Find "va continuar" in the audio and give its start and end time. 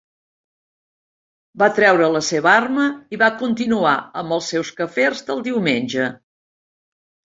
3.25-3.95